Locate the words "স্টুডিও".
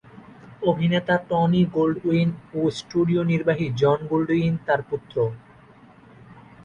2.79-3.21